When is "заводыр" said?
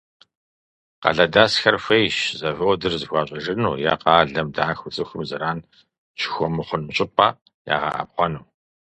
2.39-2.93